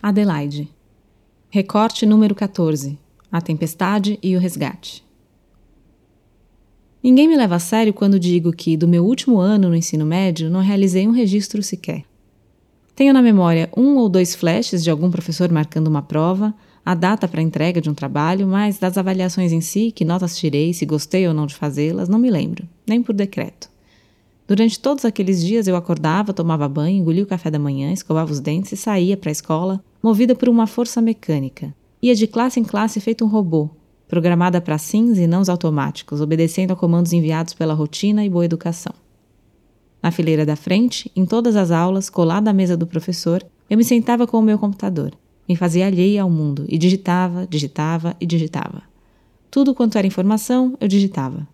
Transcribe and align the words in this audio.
Adelaide. 0.00 0.68
Recorte 1.50 2.06
número 2.06 2.32
14. 2.32 2.96
A 3.32 3.40
tempestade 3.40 4.16
e 4.22 4.36
o 4.36 4.38
resgate. 4.38 5.04
Ninguém 7.02 7.26
me 7.26 7.36
leva 7.36 7.56
a 7.56 7.58
sério 7.58 7.92
quando 7.92 8.18
digo 8.18 8.52
que, 8.52 8.76
do 8.76 8.86
meu 8.86 9.04
último 9.04 9.40
ano 9.40 9.68
no 9.68 9.74
ensino 9.74 10.06
médio, 10.06 10.48
não 10.48 10.60
realizei 10.60 11.08
um 11.08 11.10
registro 11.10 11.62
sequer. 11.64 12.04
Tenho 12.94 13.12
na 13.12 13.20
memória 13.20 13.68
um 13.76 13.96
ou 13.96 14.08
dois 14.08 14.36
flashes 14.36 14.84
de 14.84 14.90
algum 14.90 15.10
professor 15.10 15.50
marcando 15.50 15.88
uma 15.88 16.02
prova, 16.02 16.54
a 16.84 16.94
data 16.94 17.26
para 17.26 17.42
entrega 17.42 17.80
de 17.80 17.90
um 17.90 17.94
trabalho, 17.94 18.46
mas 18.46 18.78
das 18.78 18.96
avaliações 18.96 19.52
em 19.52 19.60
si, 19.60 19.90
que 19.90 20.04
notas 20.04 20.38
tirei, 20.38 20.72
se 20.72 20.86
gostei 20.86 21.26
ou 21.26 21.34
não 21.34 21.46
de 21.46 21.56
fazê-las, 21.56 22.08
não 22.08 22.20
me 22.20 22.30
lembro, 22.30 22.68
nem 22.86 23.02
por 23.02 23.14
decreto. 23.14 23.68
Durante 24.46 24.80
todos 24.80 25.04
aqueles 25.04 25.44
dias 25.44 25.68
eu 25.68 25.76
acordava, 25.76 26.32
tomava 26.32 26.66
banho, 26.66 26.96
engolia 26.96 27.22
o 27.22 27.26
café 27.26 27.50
da 27.50 27.58
manhã, 27.58 27.92
escovava 27.92 28.32
os 28.32 28.40
dentes 28.40 28.72
e 28.72 28.76
saía 28.76 29.14
para 29.14 29.30
a 29.30 29.32
escola, 29.32 29.84
movida 30.02 30.34
por 30.34 30.48
uma 30.48 30.66
força 30.66 31.00
mecânica. 31.00 31.74
Ia 32.00 32.14
de 32.14 32.26
classe 32.26 32.60
em 32.60 32.64
classe 32.64 33.00
feito 33.00 33.24
um 33.24 33.28
robô, 33.28 33.70
programada 34.06 34.60
para 34.60 34.78
sims 34.78 35.18
e 35.18 35.26
nãos 35.26 35.48
automáticos, 35.48 36.20
obedecendo 36.20 36.72
a 36.72 36.76
comandos 36.76 37.12
enviados 37.12 37.54
pela 37.54 37.74
rotina 37.74 38.24
e 38.24 38.30
boa 38.30 38.44
educação. 38.44 38.92
Na 40.02 40.10
fileira 40.10 40.46
da 40.46 40.56
frente, 40.56 41.10
em 41.14 41.26
todas 41.26 41.56
as 41.56 41.70
aulas, 41.70 42.08
colada 42.08 42.50
à 42.50 42.52
mesa 42.52 42.76
do 42.76 42.86
professor, 42.86 43.44
eu 43.68 43.76
me 43.76 43.84
sentava 43.84 44.26
com 44.26 44.38
o 44.38 44.42
meu 44.42 44.58
computador, 44.58 45.12
me 45.48 45.56
fazia 45.56 45.86
alheia 45.86 46.22
ao 46.22 46.30
mundo 46.30 46.64
e 46.68 46.78
digitava, 46.78 47.46
digitava 47.46 48.16
e 48.20 48.26
digitava. 48.26 48.82
Tudo 49.50 49.74
quanto 49.74 49.98
era 49.98 50.06
informação, 50.06 50.76
eu 50.80 50.86
digitava. 50.86 51.48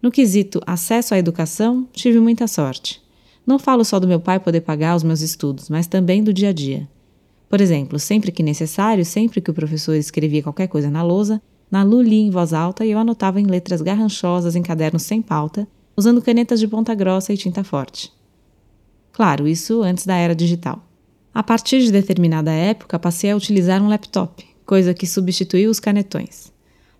No 0.00 0.10
quesito 0.10 0.60
acesso 0.66 1.14
à 1.14 1.18
educação, 1.18 1.86
tive 1.92 2.18
muita 2.18 2.48
sorte. 2.48 3.00
Não 3.46 3.58
falo 3.58 3.84
só 3.84 4.00
do 4.00 4.08
meu 4.08 4.18
pai 4.18 4.40
poder 4.40 4.62
pagar 4.62 4.96
os 4.96 5.02
meus 5.02 5.20
estudos, 5.20 5.68
mas 5.68 5.86
também 5.86 6.24
do 6.24 6.32
dia 6.32 6.48
a 6.48 6.52
dia. 6.52 6.88
Por 7.52 7.60
exemplo, 7.60 7.98
sempre 7.98 8.32
que 8.32 8.42
necessário, 8.42 9.04
sempre 9.04 9.38
que 9.38 9.50
o 9.50 9.52
professor 9.52 9.94
escrevia 9.94 10.42
qualquer 10.42 10.68
coisa 10.68 10.90
na 10.90 11.02
lousa, 11.02 11.38
Nalu 11.70 12.00
lia 12.00 12.22
em 12.22 12.30
voz 12.30 12.54
alta 12.54 12.82
e 12.82 12.92
eu 12.92 12.98
anotava 12.98 13.38
em 13.38 13.44
letras 13.44 13.82
garranchosas 13.82 14.56
em 14.56 14.62
cadernos 14.62 15.02
sem 15.02 15.20
pauta, 15.20 15.68
usando 15.94 16.22
canetas 16.22 16.58
de 16.58 16.66
ponta 16.66 16.94
grossa 16.94 17.30
e 17.30 17.36
tinta 17.36 17.62
forte. 17.62 18.10
Claro, 19.12 19.46
isso 19.46 19.82
antes 19.82 20.06
da 20.06 20.16
era 20.16 20.34
digital. 20.34 20.82
A 21.34 21.42
partir 21.42 21.82
de 21.82 21.92
determinada 21.92 22.50
época, 22.50 22.98
passei 22.98 23.30
a 23.30 23.36
utilizar 23.36 23.82
um 23.82 23.88
laptop, 23.88 24.42
coisa 24.64 24.94
que 24.94 25.06
substituiu 25.06 25.70
os 25.70 25.78
canetões. 25.78 26.50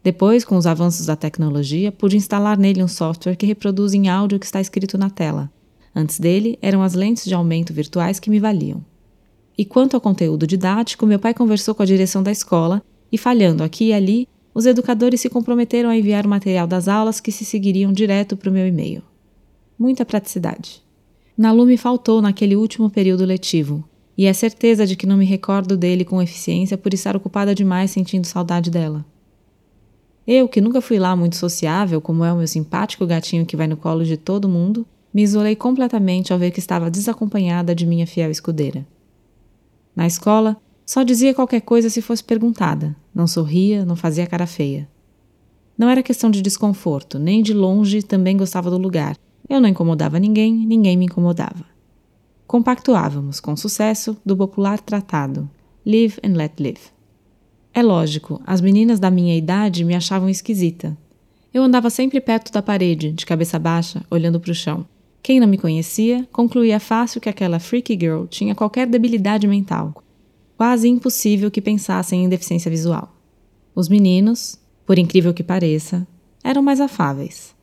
Depois, 0.05 0.45
com 0.45 0.58
os 0.58 0.67
avanços 0.67 1.06
da 1.06 1.17
tecnologia, 1.17 1.91
pude 1.91 2.19
instalar 2.19 2.58
nele 2.58 2.83
um 2.83 2.89
software 2.89 3.36
que 3.36 3.47
reproduz 3.47 3.95
em 3.95 4.11
áudio 4.11 4.36
o 4.36 4.39
que 4.39 4.45
está 4.45 4.61
escrito 4.61 4.98
na 4.98 5.08
tela. 5.08 5.50
Antes 5.95 6.20
dele, 6.20 6.58
eram 6.61 6.83
as 6.83 6.92
lentes 6.92 7.25
de 7.25 7.33
aumento 7.33 7.73
virtuais 7.73 8.20
que 8.20 8.28
me 8.28 8.39
valiam. 8.39 8.84
E 9.56 9.64
quanto 9.64 9.95
ao 9.95 10.00
conteúdo 10.00 10.47
didático, 10.47 11.06
meu 11.06 11.19
pai 11.19 11.34
conversou 11.34 11.75
com 11.75 11.83
a 11.83 11.86
direção 11.86 12.22
da 12.22 12.33
escola 12.33 12.83
e, 13.11 13.19
falhando 13.19 13.62
aqui 13.62 13.89
e 13.89 13.92
ali, 13.92 14.28
os 14.55 14.67
educadores 14.67 15.20
se 15.20 15.31
comprometeram 15.31 15.89
a 15.89 15.97
enviar 15.97 16.27
o 16.27 16.28
material 16.28 16.67
das 16.67 16.89
aulas 16.89 17.20
que 17.20 17.33
se 17.33 17.45
seguiriam 17.45 17.92
direto 17.92 18.36
para 18.36 18.50
o 18.50 18.53
meu 18.53 18.67
e-mail. 18.67 19.03
Muita 19.78 20.05
praticidade. 20.05 20.83
Nalu 21.36 21.64
me 21.64 21.77
faltou 21.77 22.20
naquele 22.20 22.56
último 22.56 22.91
período 22.91 23.25
letivo, 23.25 23.84
e 24.17 24.27
é 24.27 24.33
certeza 24.33 24.86
de 24.86 24.95
que 24.95 25.06
não 25.06 25.17
me 25.17 25.25
recordo 25.25 25.77
dele 25.77 26.05
com 26.05 26.20
eficiência 26.20 26.77
por 26.77 26.92
estar 26.92 27.17
ocupada 27.17 27.55
demais 27.55 27.91
sentindo 27.91 28.27
saudade 28.27 28.70
dela. 28.70 29.05
Eu, 30.27 30.47
que 30.48 30.61
nunca 30.61 30.80
fui 30.80 30.98
lá 30.98 31.17
muito 31.17 31.36
sociável, 31.36 32.00
como 32.00 32.25
é 32.25 32.33
o 32.33 32.36
meu 32.36 32.47
simpático 32.47 33.06
gatinho 33.06 33.47
que 33.47 33.56
vai 33.56 33.67
no 33.67 33.77
colo 33.77 34.05
de 34.05 34.17
todo 34.17 34.48
mundo, 34.48 34.86
me 35.12 35.23
isolei 35.23 35.56
completamente 35.56 36.33
ao 36.33 36.39
ver 36.39 36.50
que 36.50 36.61
estava 36.61 36.91
desacompanhada 36.91 37.75
de 37.75 37.86
minha 37.86 38.06
fiel 38.06 38.30
escudeira. 38.30 38.86
Na 39.95 40.07
escola, 40.07 40.57
só 40.85 41.03
dizia 41.03 41.35
qualquer 41.35 41.61
coisa 41.61 41.89
se 41.89 42.03
fosse 42.03 42.25
perguntada, 42.25 42.97
não 43.15 43.27
sorria, 43.27 43.85
não 43.85 43.97
fazia 43.97 44.27
cara 44.27 44.47
feia. 44.47 44.89
Não 45.77 45.89
era 45.89 46.03
questão 46.03 46.30
de 46.30 46.42
desconforto, 46.42 47.19
nem 47.19 47.42
de 47.42 47.53
longe 47.55 48.02
também 48.02 48.36
gostava 48.36 48.70
do 48.70 48.79
lugar. 48.79 49.17
Eu 49.48 49.61
não 49.61 49.69
incomodava 49.69 50.19
ninguém, 50.19 50.55
ninguém 50.55 50.97
me 50.97 51.07
incomodava. 51.07 51.64
Compactuávamos, 52.47 53.41
com 53.41 53.57
sucesso, 53.57 54.17
do 54.25 54.36
popular 54.36 54.81
tratado 54.81 55.48
Live 55.85 56.19
and 56.23 56.36
Let 56.36 56.61
Live. 56.61 56.81
É 57.75 57.83
lógico, 57.83 58.41
as 58.47 58.61
meninas 58.61 59.01
da 59.01 59.11
minha 59.11 59.36
idade 59.36 59.85
me 59.85 59.95
achavam 59.95 60.29
esquisita. 60.29 60.97
Eu 61.52 61.63
andava 61.63 61.91
sempre 61.91 62.20
perto 62.20 62.52
da 62.52 62.63
parede, 62.63 63.11
de 63.13 63.27
cabeça 63.27 63.58
baixa, 63.58 64.05
olhando 64.11 64.39
para 64.39 64.52
o 64.52 64.55
chão. 64.55 64.86
Quem 65.22 65.38
não 65.38 65.46
me 65.46 65.56
conhecia 65.56 66.27
concluía 66.33 66.80
fácil 66.80 67.20
que 67.20 67.28
aquela 67.28 67.60
freaky 67.60 67.96
girl 67.98 68.24
tinha 68.24 68.56
qualquer 68.56 68.88
debilidade 68.88 69.46
mental, 69.46 70.02
quase 70.56 70.88
impossível 70.88 71.48
que 71.48 71.60
pensassem 71.60 72.24
em 72.24 72.28
deficiência 72.28 72.68
visual. 72.68 73.14
Os 73.72 73.88
meninos, 73.88 74.58
por 74.84 74.98
incrível 74.98 75.33
que 75.33 75.44
pareça, 75.44 76.05
eram 76.42 76.60
mais 76.60 76.80
afáveis. 76.80 77.55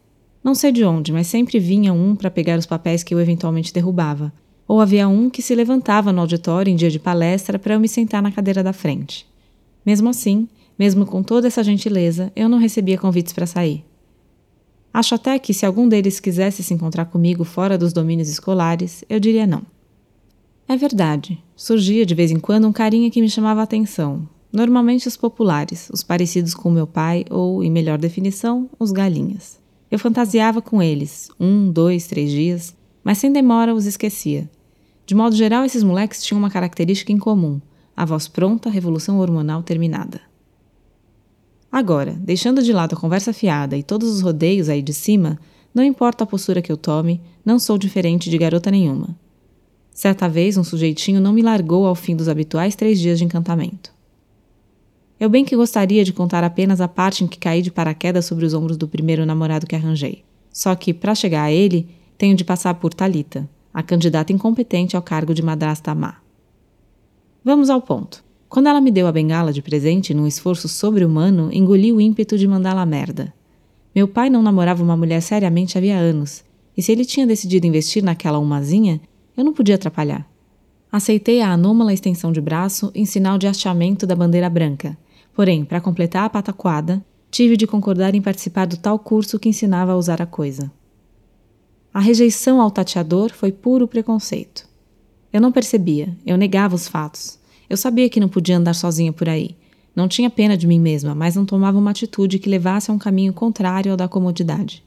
Não 0.41 0.55
sei 0.55 0.71
de 0.71 0.85
onde, 0.85 1.11
mas 1.11 1.27
sempre 1.27 1.59
vinha 1.59 1.91
um 1.91 2.15
para 2.15 2.31
pegar 2.31 2.57
os 2.57 2.65
papéis 2.65 3.03
que 3.03 3.13
eu 3.13 3.19
eventualmente 3.19 3.73
derrubava, 3.73 4.31
ou 4.65 4.79
havia 4.79 5.09
um 5.09 5.29
que 5.29 5.41
se 5.41 5.53
levantava 5.53 6.13
no 6.13 6.21
auditório 6.21 6.71
em 6.71 6.77
dia 6.77 6.89
de 6.89 6.99
palestra 6.99 7.59
para 7.59 7.73
eu 7.73 7.79
me 7.79 7.89
sentar 7.89 8.21
na 8.21 8.31
cadeira 8.31 8.63
da 8.63 8.71
frente. 8.71 9.27
Mesmo 9.85 10.07
assim, 10.07 10.47
mesmo 10.77 11.05
com 11.05 11.21
toda 11.21 11.47
essa 11.47 11.61
gentileza, 11.61 12.31
eu 12.37 12.47
não 12.47 12.57
recebia 12.57 12.97
convites 12.97 13.33
para 13.33 13.45
sair. 13.45 13.83
Acho 14.99 15.15
até 15.15 15.39
que 15.39 15.53
se 15.53 15.65
algum 15.65 15.87
deles 15.87 16.19
quisesse 16.19 16.61
se 16.61 16.73
encontrar 16.73 17.05
comigo 17.05 17.45
fora 17.45 17.77
dos 17.77 17.93
domínios 17.93 18.27
escolares, 18.27 19.01
eu 19.09 19.17
diria 19.17 19.47
não. 19.47 19.61
É 20.67 20.75
verdade. 20.75 21.41
Surgia 21.55 22.05
de 22.05 22.13
vez 22.13 22.31
em 22.31 22.37
quando 22.37 22.67
um 22.67 22.73
carinha 22.73 23.09
que 23.09 23.21
me 23.21 23.29
chamava 23.29 23.61
a 23.61 23.63
atenção. 23.63 24.27
Normalmente 24.51 25.07
os 25.07 25.15
populares, 25.15 25.89
os 25.93 26.03
parecidos 26.03 26.53
com 26.53 26.69
meu 26.69 26.85
pai 26.85 27.23
ou, 27.29 27.63
em 27.63 27.71
melhor 27.71 27.97
definição, 27.97 28.69
os 28.77 28.91
galinhas. 28.91 29.57
Eu 29.89 29.97
fantasiava 29.97 30.61
com 30.61 30.83
eles, 30.83 31.31
um, 31.39 31.71
dois, 31.71 32.05
três 32.05 32.29
dias, 32.29 32.75
mas 33.01 33.19
sem 33.19 33.31
demora 33.31 33.73
os 33.73 33.85
esquecia. 33.85 34.49
De 35.05 35.15
modo 35.15 35.33
geral, 35.33 35.63
esses 35.63 35.81
moleques 35.81 36.21
tinham 36.21 36.39
uma 36.39 36.51
característica 36.51 37.13
em 37.13 37.17
comum: 37.17 37.61
a 37.95 38.03
voz 38.03 38.27
pronta, 38.27 38.67
a 38.67 38.71
revolução 38.71 39.17
hormonal 39.17 39.63
terminada. 39.63 40.19
Agora, 41.71 42.13
deixando 42.19 42.63
de 42.63 42.73
lado 42.73 42.95
a 42.95 42.99
conversa 42.99 43.31
fiada 43.31 43.77
e 43.77 43.83
todos 43.83 44.09
os 44.09 44.21
rodeios 44.21 44.69
aí 44.69 44.81
de 44.81 44.93
cima, 44.93 45.37
não 45.73 45.83
importa 45.83 46.23
a 46.23 46.27
postura 46.27 46.61
que 46.61 46.71
eu 46.71 46.77
tome, 46.77 47.21
não 47.45 47.59
sou 47.59 47.77
diferente 47.77 48.29
de 48.29 48.37
garota 48.37 48.71
nenhuma. 48.71 49.15
Certa 49.91 50.27
vez, 50.27 50.57
um 50.57 50.63
sujeitinho 50.63 51.21
não 51.21 51.33
me 51.33 51.41
largou 51.41 51.85
ao 51.85 51.93
fim 51.93 52.15
dos 52.15 52.27
habituais 52.27 52.75
três 52.75 52.99
dias 52.99 53.19
de 53.19 53.25
encantamento. 53.25 53.93
Eu 55.19 55.29
bem 55.29 55.43
que 55.43 55.55
gostaria 55.55 56.03
de 56.03 56.13
contar 56.13 56.43
apenas 56.43 56.79
a 56.79 56.87
parte 56.87 57.23
em 57.23 57.27
que 57.27 57.37
caí 57.37 57.61
de 57.61 57.69
paraquedas 57.69 58.25
sobre 58.25 58.45
os 58.45 58.53
ombros 58.53 58.77
do 58.77 58.87
primeiro 58.87 59.25
namorado 59.25 59.67
que 59.67 59.75
arranjei. 59.75 60.23
Só 60.51 60.73
que, 60.75 60.93
para 60.93 61.13
chegar 61.13 61.43
a 61.43 61.51
ele, 61.51 61.89
tenho 62.17 62.35
de 62.35 62.45
passar 62.45 62.73
por 62.75 62.93
Talita, 62.93 63.47
a 63.73 63.83
candidata 63.83 64.31
incompetente 64.31 64.95
ao 64.95 65.01
cargo 65.01 65.33
de 65.33 65.41
madrasta 65.41 65.93
má. 65.93 66.15
Vamos 67.43 67.69
ao 67.69 67.81
ponto. 67.81 68.23
Quando 68.49 68.65
ela 68.65 68.81
me 68.81 68.89
deu 68.89 69.05
a 69.05 69.11
bengala 69.11 69.53
de 69.53 69.61
presente 69.61 70.11
num 70.11 70.25
esforço 70.25 70.67
sobre-humano, 70.67 71.51
engoli 71.53 71.93
o 71.93 72.01
ímpeto 72.01 72.35
de 72.35 72.47
mandá-la 72.47 72.83
merda. 72.83 73.31
Meu 73.93 74.07
pai 74.07 74.27
não 74.27 74.41
namorava 74.41 74.83
uma 74.83 74.97
mulher 74.97 75.21
seriamente 75.21 75.77
havia 75.77 75.95
anos, 75.95 76.43
e 76.75 76.81
se 76.81 76.91
ele 76.91 77.05
tinha 77.05 77.27
decidido 77.27 77.67
investir 77.67 78.03
naquela 78.03 78.39
umazinha, 78.39 78.99
eu 79.37 79.43
não 79.43 79.53
podia 79.53 79.75
atrapalhar. 79.75 80.27
Aceitei 80.91 81.41
a 81.41 81.51
anômala 81.51 81.93
extensão 81.93 82.31
de 82.31 82.41
braço 82.41 82.91
em 82.95 83.05
sinal 83.05 83.37
de 83.37 83.45
hasteamento 83.45 84.07
da 84.07 84.15
bandeira 84.15 84.49
branca. 84.49 84.97
Porém, 85.35 85.63
para 85.63 85.79
completar 85.79 86.25
a 86.25 86.29
pataquada, 86.29 87.05
tive 87.29 87.55
de 87.55 87.67
concordar 87.67 88.15
em 88.15 88.21
participar 88.21 88.65
do 88.65 88.77
tal 88.77 88.97
curso 88.97 89.37
que 89.37 89.47
ensinava 89.47 89.91
a 89.91 89.95
usar 89.95 90.23
a 90.23 90.25
coisa. 90.25 90.71
A 91.93 91.99
rejeição 91.99 92.59
ao 92.59 92.71
tateador 92.71 93.31
foi 93.31 93.51
puro 93.51 93.87
preconceito. 93.87 94.67
Eu 95.31 95.39
não 95.39 95.51
percebia, 95.51 96.17
eu 96.25 96.35
negava 96.35 96.73
os 96.73 96.87
fatos. 96.87 97.38
Eu 97.69 97.77
sabia 97.77 98.09
que 98.09 98.19
não 98.19 98.27
podia 98.27 98.57
andar 98.57 98.73
sozinha 98.73 99.13
por 99.13 99.29
aí. 99.29 99.55
Não 99.95 100.07
tinha 100.07 100.29
pena 100.29 100.57
de 100.57 100.65
mim 100.65 100.79
mesma, 100.79 101.13
mas 101.13 101.35
não 101.35 101.45
tomava 101.45 101.77
uma 101.77 101.91
atitude 101.91 102.39
que 102.39 102.49
levasse 102.49 102.89
a 102.89 102.93
um 102.93 102.97
caminho 102.97 103.33
contrário 103.33 103.91
ao 103.91 103.97
da 103.97 104.07
comodidade. 104.07 104.83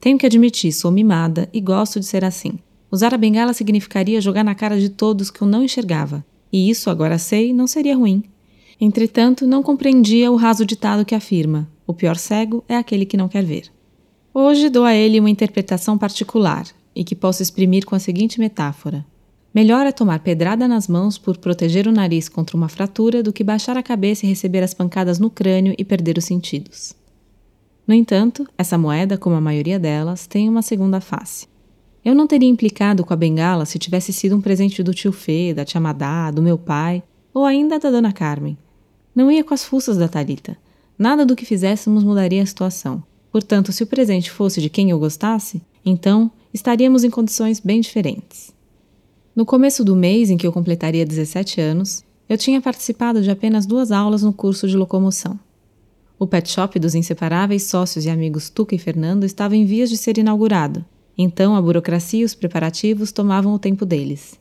Tenho 0.00 0.18
que 0.18 0.26
admitir, 0.26 0.72
sou 0.72 0.90
mimada 0.90 1.48
e 1.52 1.60
gosto 1.60 1.98
de 1.98 2.06
ser 2.06 2.24
assim. 2.24 2.58
Usar 2.90 3.14
a 3.14 3.18
bengala 3.18 3.54
significaria 3.54 4.20
jogar 4.20 4.44
na 4.44 4.54
cara 4.54 4.78
de 4.78 4.90
todos 4.90 5.30
que 5.30 5.42
eu 5.42 5.48
não 5.48 5.64
enxergava, 5.64 6.24
e 6.52 6.68
isso, 6.68 6.90
agora 6.90 7.18
sei, 7.18 7.54
não 7.54 7.66
seria 7.66 7.96
ruim. 7.96 8.22
Entretanto, 8.78 9.46
não 9.46 9.62
compreendia 9.62 10.30
o 10.30 10.36
raso 10.36 10.66
ditado 10.66 11.04
que 11.04 11.14
afirma: 11.14 11.70
o 11.86 11.94
pior 11.94 12.16
cego 12.16 12.62
é 12.68 12.76
aquele 12.76 13.06
que 13.06 13.16
não 13.16 13.28
quer 13.28 13.44
ver. 13.44 13.70
Hoje 14.34 14.68
dou 14.68 14.84
a 14.84 14.94
ele 14.94 15.20
uma 15.20 15.30
interpretação 15.30 15.96
particular 15.96 16.66
e 16.94 17.04
que 17.04 17.14
posso 17.14 17.42
exprimir 17.42 17.86
com 17.86 17.94
a 17.94 17.98
seguinte 17.98 18.38
metáfora: 18.38 19.06
Melhor 19.54 19.86
é 19.86 19.92
tomar 19.92 20.20
pedrada 20.20 20.66
nas 20.66 20.88
mãos 20.88 21.18
por 21.18 21.36
proteger 21.36 21.86
o 21.86 21.92
nariz 21.92 22.28
contra 22.28 22.56
uma 22.56 22.68
fratura 22.68 23.22
do 23.22 23.32
que 23.32 23.44
baixar 23.44 23.76
a 23.76 23.82
cabeça 23.82 24.24
e 24.24 24.28
receber 24.28 24.62
as 24.62 24.72
pancadas 24.72 25.18
no 25.18 25.28
crânio 25.28 25.74
e 25.76 25.84
perder 25.84 26.16
os 26.16 26.24
sentidos. 26.24 26.94
No 27.86 27.92
entanto, 27.92 28.46
essa 28.56 28.78
moeda, 28.78 29.18
como 29.18 29.36
a 29.36 29.40
maioria 29.40 29.78
delas, 29.78 30.26
tem 30.26 30.48
uma 30.48 30.62
segunda 30.62 31.00
face. 31.00 31.46
Eu 32.02 32.14
não 32.14 32.26
teria 32.26 32.48
implicado 32.48 33.04
com 33.04 33.12
a 33.12 33.16
bengala 33.16 33.66
se 33.66 33.78
tivesse 33.78 34.12
sido 34.12 34.34
um 34.34 34.40
presente 34.40 34.82
do 34.82 34.94
tio 34.94 35.12
Fê, 35.12 35.52
da 35.52 35.64
tia 35.64 35.80
Madá, 35.80 36.30
do 36.30 36.42
meu 36.42 36.56
pai, 36.56 37.02
ou 37.34 37.44
ainda 37.44 37.78
da 37.78 37.90
dona 37.90 38.12
Carmen. 38.12 38.56
Não 39.14 39.30
ia 39.30 39.44
com 39.44 39.52
as 39.52 39.64
fuças 39.64 39.98
da 39.98 40.08
Talita. 40.08 40.56
Nada 40.98 41.26
do 41.26 41.36
que 41.36 41.44
fizéssemos 41.44 42.02
mudaria 42.02 42.42
a 42.42 42.46
situação. 42.46 43.02
Portanto, 43.30 43.70
se 43.70 43.82
o 43.82 43.86
presente 43.86 44.30
fosse 44.30 44.60
de 44.60 44.70
quem 44.70 44.90
eu 44.90 44.98
gostasse, 44.98 45.62
então 45.84 46.30
estaríamos 46.54 47.04
em 47.04 47.10
condições 47.10 47.60
bem 47.60 47.80
diferentes. 47.80 48.52
No 49.34 49.46
começo 49.46 49.82
do 49.82 49.96
mês 49.96 50.28
em 50.28 50.36
que 50.36 50.46
eu 50.46 50.52
completaria 50.52 51.06
17 51.06 51.58
anos, 51.58 52.04
eu 52.28 52.36
tinha 52.36 52.60
participado 52.60 53.22
de 53.22 53.30
apenas 53.30 53.64
duas 53.64 53.90
aulas 53.90 54.22
no 54.22 54.30
curso 54.30 54.68
de 54.68 54.76
locomoção. 54.76 55.40
O 56.18 56.26
pet 56.26 56.50
shop 56.50 56.78
dos 56.78 56.94
inseparáveis 56.94 57.62
sócios 57.62 58.04
e 58.04 58.10
amigos 58.10 58.50
Tuca 58.50 58.74
e 58.74 58.78
Fernando 58.78 59.24
estava 59.24 59.56
em 59.56 59.64
vias 59.64 59.88
de 59.88 59.96
ser 59.96 60.18
inaugurado, 60.18 60.84
então 61.16 61.56
a 61.56 61.62
burocracia 61.62 62.20
e 62.20 62.24
os 62.24 62.34
preparativos 62.34 63.10
tomavam 63.10 63.54
o 63.54 63.58
tempo 63.58 63.86
deles. 63.86 64.38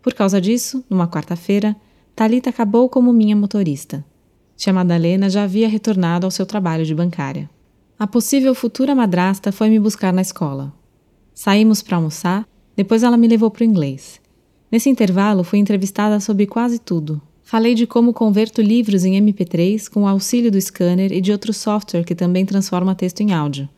Por 0.00 0.14
causa 0.14 0.40
disso, 0.40 0.84
numa 0.88 1.08
quarta-feira, 1.08 1.74
Talita 2.14 2.50
acabou 2.50 2.88
como 2.88 3.12
minha 3.12 3.34
motorista. 3.34 4.04
Tia 4.56 4.72
Madalena 4.72 5.28
já 5.28 5.42
havia 5.42 5.68
retornado 5.68 6.26
ao 6.26 6.30
seu 6.30 6.46
trabalho 6.46 6.84
de 6.84 6.94
bancária. 6.94 7.50
A 7.98 8.06
possível 8.06 8.54
futura 8.54 8.94
madrasta 8.94 9.50
foi 9.50 9.68
me 9.68 9.80
buscar 9.80 10.12
na 10.12 10.22
escola. 10.22 10.72
Saímos 11.34 11.82
para 11.82 11.96
almoçar 11.96 12.46
depois 12.76 13.02
ela 13.02 13.16
me 13.16 13.28
levou 13.28 13.50
para 13.50 13.62
o 13.62 13.66
inglês. 13.66 14.20
Nesse 14.70 14.88
intervalo, 14.88 15.44
fui 15.44 15.58
entrevistada 15.58 16.18
sobre 16.20 16.46
quase 16.46 16.78
tudo. 16.78 17.20
Falei 17.42 17.74
de 17.74 17.86
como 17.86 18.14
converto 18.14 18.62
livros 18.62 19.04
em 19.04 19.20
MP3 19.20 19.88
com 19.90 20.04
o 20.04 20.06
auxílio 20.06 20.50
do 20.50 20.60
scanner 20.60 21.12
e 21.12 21.20
de 21.20 21.32
outro 21.32 21.52
software 21.52 22.04
que 22.04 22.14
também 22.14 22.46
transforma 22.46 22.94
texto 22.94 23.20
em 23.20 23.32
áudio. 23.32 23.68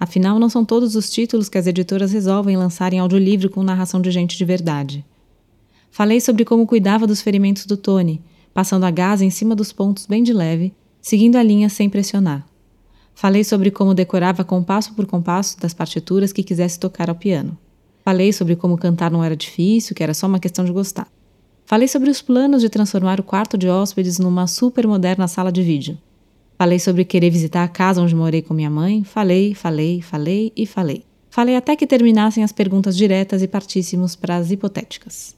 Afinal, 0.00 0.38
não 0.38 0.48
são 0.48 0.64
todos 0.64 0.96
os 0.96 1.10
títulos 1.10 1.48
que 1.48 1.58
as 1.58 1.66
editoras 1.66 2.12
resolvem 2.12 2.56
lançar 2.56 2.92
em 2.92 2.98
audiolivro 2.98 3.50
com 3.50 3.62
narração 3.62 4.00
de 4.00 4.10
gente 4.10 4.36
de 4.36 4.44
verdade. 4.44 5.04
Falei 5.90 6.20
sobre 6.20 6.44
como 6.44 6.66
cuidava 6.66 7.06
dos 7.06 7.20
ferimentos 7.20 7.66
do 7.66 7.76
Tony, 7.76 8.20
passando 8.54 8.84
a 8.84 8.90
gás 8.90 9.20
em 9.20 9.30
cima 9.30 9.54
dos 9.54 9.72
pontos 9.72 10.06
bem 10.06 10.22
de 10.22 10.32
leve, 10.32 10.72
seguindo 11.00 11.36
a 11.36 11.42
linha 11.42 11.68
sem 11.68 11.88
pressionar. 11.88 12.46
Falei 13.14 13.44
sobre 13.44 13.70
como 13.70 13.94
decorava 13.94 14.42
compasso 14.42 14.94
por 14.94 15.06
compasso 15.06 15.60
das 15.60 15.74
partituras 15.74 16.32
que 16.32 16.42
quisesse 16.42 16.80
tocar 16.80 17.10
ao 17.10 17.14
piano. 17.14 17.56
Falei 18.10 18.32
sobre 18.32 18.56
como 18.56 18.76
cantar 18.76 19.08
não 19.08 19.22
era 19.22 19.36
difícil, 19.36 19.94
que 19.94 20.02
era 20.02 20.12
só 20.12 20.26
uma 20.26 20.40
questão 20.40 20.64
de 20.64 20.72
gostar. 20.72 21.06
Falei 21.64 21.86
sobre 21.86 22.10
os 22.10 22.20
planos 22.20 22.60
de 22.60 22.68
transformar 22.68 23.20
o 23.20 23.22
quarto 23.22 23.56
de 23.56 23.68
hóspedes 23.68 24.18
numa 24.18 24.48
super 24.48 24.84
moderna 24.84 25.28
sala 25.28 25.52
de 25.52 25.62
vídeo. 25.62 25.96
Falei 26.58 26.80
sobre 26.80 27.04
querer 27.04 27.30
visitar 27.30 27.62
a 27.62 27.68
casa 27.68 28.02
onde 28.02 28.16
morei 28.16 28.42
com 28.42 28.52
minha 28.52 28.68
mãe. 28.68 29.04
Falei, 29.04 29.54
falei, 29.54 30.02
falei 30.02 30.52
e 30.56 30.66
falei. 30.66 31.04
Falei 31.30 31.54
até 31.54 31.76
que 31.76 31.86
terminassem 31.86 32.42
as 32.42 32.50
perguntas 32.50 32.96
diretas 32.96 33.44
e 33.44 33.46
partíssemos 33.46 34.16
para 34.16 34.34
as 34.34 34.50
hipotéticas. 34.50 35.36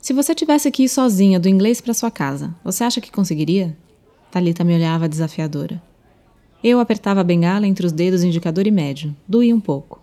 Se 0.00 0.12
você 0.12 0.36
tivesse 0.36 0.70
que 0.70 0.84
ir 0.84 0.88
sozinha 0.88 1.40
do 1.40 1.48
inglês 1.48 1.80
para 1.80 1.94
sua 1.94 2.12
casa, 2.12 2.54
você 2.62 2.84
acha 2.84 3.00
que 3.00 3.10
conseguiria? 3.10 3.76
Talita 4.30 4.62
me 4.62 4.72
olhava 4.72 5.08
desafiadora. 5.08 5.82
Eu 6.62 6.78
apertava 6.78 7.22
a 7.22 7.24
bengala 7.24 7.66
entre 7.66 7.84
os 7.84 7.90
dedos 7.90 8.22
indicador 8.22 8.68
e 8.68 8.70
médio. 8.70 9.16
Doía 9.26 9.52
um 9.52 9.58
pouco. 9.58 9.97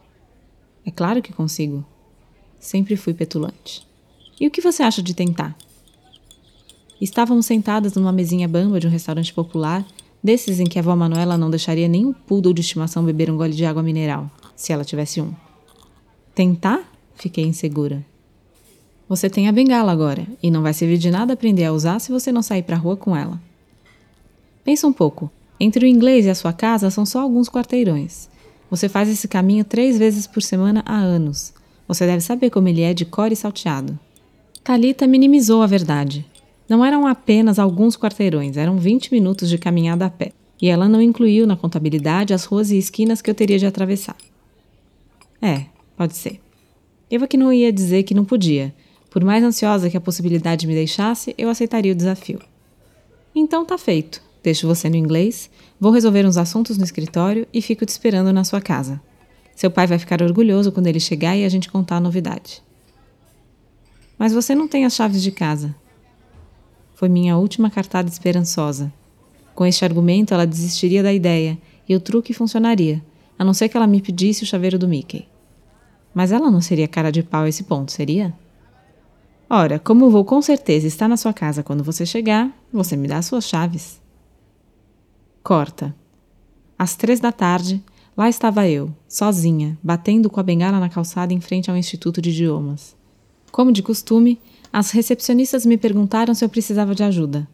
É 0.85 0.91
claro 0.91 1.21
que 1.21 1.33
consigo. 1.33 1.83
Sempre 2.59 2.95
fui 2.95 3.13
petulante. 3.13 3.85
E 4.39 4.45
o 4.45 4.51
que 4.51 4.61
você 4.61 4.83
acha 4.83 5.01
de 5.01 5.13
tentar? 5.13 5.55
Estávamos 7.01 7.45
sentadas 7.45 7.95
numa 7.95 8.11
mesinha 8.11 8.47
bamba 8.47 8.79
de 8.79 8.87
um 8.87 8.89
restaurante 8.89 9.33
popular, 9.33 9.85
desses 10.23 10.59
em 10.59 10.65
que 10.65 10.79
a 10.79 10.81
avó 10.81 10.95
Manuela 10.95 11.37
não 11.37 11.49
deixaria 11.49 11.87
nem 11.87 12.05
um 12.05 12.13
poodle 12.13 12.53
de 12.53 12.61
estimação 12.61 13.03
beber 13.03 13.29
um 13.29 13.37
gole 13.37 13.53
de 13.53 13.65
água 13.65 13.83
mineral, 13.83 14.29
se 14.55 14.71
ela 14.71 14.85
tivesse 14.85 15.21
um. 15.21 15.33
Tentar? 16.33 16.83
Fiquei 17.15 17.45
insegura. 17.45 18.05
Você 19.07 19.29
tem 19.29 19.47
a 19.47 19.51
bengala 19.51 19.91
agora, 19.91 20.25
e 20.41 20.49
não 20.49 20.63
vai 20.63 20.73
servir 20.73 20.97
de 20.97 21.11
nada 21.11 21.33
aprender 21.33 21.65
a 21.65 21.71
usar 21.71 21.99
se 21.99 22.11
você 22.11 22.31
não 22.31 22.41
sair 22.41 22.63
para 22.63 22.77
rua 22.77 22.97
com 22.97 23.15
ela. 23.15 23.39
Pensa 24.63 24.87
um 24.87 24.93
pouco. 24.93 25.29
Entre 25.59 25.85
o 25.85 25.87
inglês 25.87 26.25
e 26.25 26.29
a 26.29 26.35
sua 26.35 26.51
casa 26.51 26.89
são 26.89 27.05
só 27.05 27.21
alguns 27.21 27.47
quarteirões. 27.47 28.27
Você 28.75 28.89
faz 28.89 29.07
esse 29.07 29.25
caminho 29.25 29.63
três 29.63 29.97
vezes 29.97 30.27
por 30.27 30.43
semana 30.43 30.83
há 30.85 30.97
anos. 30.97 31.53
Você 31.87 32.05
deve 32.05 32.19
saber 32.19 32.49
como 32.49 32.67
ele 32.67 32.81
é 32.81 32.93
de 32.93 33.05
cor 33.05 33.31
e 33.31 33.35
salteado. 33.35 33.97
Talita 34.61 35.07
minimizou 35.07 35.61
a 35.61 35.65
verdade. 35.65 36.25
Não 36.67 36.83
eram 36.83 37.07
apenas 37.07 37.57
alguns 37.57 37.95
quarteirões, 37.95 38.57
eram 38.57 38.77
20 38.77 39.13
minutos 39.13 39.49
de 39.49 39.57
caminhada 39.57 40.05
a 40.05 40.09
pé. 40.09 40.33
E 40.61 40.67
ela 40.67 40.89
não 40.89 41.01
incluiu 41.01 41.47
na 41.47 41.55
contabilidade 41.55 42.33
as 42.33 42.43
ruas 42.43 42.69
e 42.69 42.77
esquinas 42.77 43.21
que 43.21 43.31
eu 43.31 43.33
teria 43.33 43.57
de 43.57 43.65
atravessar. 43.65 44.17
É, 45.41 45.67
pode 45.95 46.17
ser. 46.17 46.41
Eu 47.09 47.23
aqui 47.23 47.37
não 47.37 47.53
ia 47.53 47.71
dizer 47.71 48.03
que 48.03 48.13
não 48.13 48.25
podia. 48.25 48.75
Por 49.09 49.23
mais 49.23 49.41
ansiosa 49.41 49.89
que 49.89 49.95
a 49.95 50.01
possibilidade 50.01 50.67
me 50.67 50.73
deixasse, 50.73 51.33
eu 51.37 51.47
aceitaria 51.47 51.93
o 51.93 51.95
desafio. 51.95 52.39
Então 53.33 53.63
tá 53.63 53.77
feito. 53.77 54.21
Deixo 54.43 54.67
você 54.67 54.89
no 54.89 54.97
inglês, 54.97 55.49
vou 55.79 55.91
resolver 55.91 56.25
uns 56.25 56.37
assuntos 56.37 56.77
no 56.77 56.83
escritório 56.83 57.47
e 57.53 57.61
fico 57.61 57.85
te 57.85 57.89
esperando 57.89 58.31
na 58.31 58.43
sua 58.43 58.61
casa. 58.61 59.01
Seu 59.55 59.71
pai 59.71 59.87
vai 59.87 59.97
ficar 59.97 60.21
orgulhoso 60.21 60.71
quando 60.71 60.87
ele 60.87 60.99
chegar 60.99 61.35
e 61.35 61.45
a 61.45 61.49
gente 61.49 61.71
contar 61.71 61.97
a 61.97 62.01
novidade. 62.01 62.61
Mas 64.17 64.33
você 64.33 64.53
não 64.53 64.67
tem 64.67 64.85
as 64.85 64.95
chaves 64.95 65.21
de 65.21 65.31
casa. 65.31 65.75
Foi 66.93 67.09
minha 67.09 67.37
última 67.37 67.69
cartada 67.69 68.09
esperançosa. 68.09 68.91
Com 69.53 69.65
este 69.65 69.85
argumento, 69.85 70.33
ela 70.33 70.45
desistiria 70.45 71.01
da 71.01 71.13
ideia 71.13 71.57
e 71.87 71.95
o 71.95 71.99
truque 71.99 72.33
funcionaria, 72.33 73.03
a 73.37 73.43
não 73.43 73.53
ser 73.53 73.69
que 73.69 73.77
ela 73.77 73.87
me 73.87 74.01
pedisse 74.01 74.43
o 74.43 74.45
chaveiro 74.45 74.79
do 74.79 74.87
Mickey. 74.87 75.27
Mas 76.13 76.31
ela 76.31 76.49
não 76.49 76.61
seria 76.61 76.87
cara 76.87 77.11
de 77.11 77.23
pau 77.23 77.43
a 77.43 77.49
esse 77.49 77.63
ponto, 77.63 77.91
seria? 77.91 78.33
Ora, 79.49 79.77
como 79.77 80.09
vou 80.09 80.25
com 80.25 80.41
certeza 80.41 80.87
estar 80.87 81.07
na 81.07 81.17
sua 81.17 81.33
casa 81.33 81.61
quando 81.61 81.83
você 81.83 82.05
chegar, 82.05 82.51
você 82.71 82.95
me 82.95 83.07
dá 83.07 83.17
as 83.17 83.25
suas 83.25 83.47
chaves. 83.47 84.01
Corta. 85.45 85.95
Às 86.75 86.95
três 86.95 87.19
da 87.19 87.31
tarde, 87.31 87.79
lá 88.17 88.27
estava 88.27 88.67
eu, 88.67 88.91
sozinha, 89.07 89.77
batendo 89.83 90.27
com 90.27 90.39
a 90.39 90.43
bengala 90.43 90.79
na 90.79 90.89
calçada 90.89 91.35
em 91.35 91.39
frente 91.39 91.69
ao 91.69 91.77
Instituto 91.77 92.19
de 92.19 92.31
Idiomas. 92.31 92.95
Como 93.51 93.71
de 93.71 93.83
costume, 93.83 94.39
as 94.73 94.89
recepcionistas 94.89 95.63
me 95.63 95.77
perguntaram 95.77 96.33
se 96.33 96.43
eu 96.43 96.49
precisava 96.49 96.95
de 96.95 97.03
ajuda. 97.03 97.47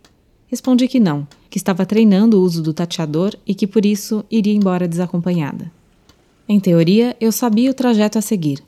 Respondi 0.47 0.87
que 0.87 1.01
não, 1.01 1.27
que 1.49 1.57
estava 1.57 1.85
treinando 1.85 2.39
o 2.39 2.41
uso 2.41 2.63
do 2.63 2.73
tateador 2.73 3.35
e 3.45 3.53
que 3.53 3.67
por 3.67 3.85
isso 3.85 4.23
iria 4.31 4.55
embora 4.55 4.87
desacompanhada. 4.87 5.69
Em 6.47 6.61
teoria, 6.61 7.17
eu 7.19 7.29
sabia 7.29 7.71
o 7.71 7.73
trajeto 7.73 8.17
a 8.17 8.21
seguir. 8.21 8.63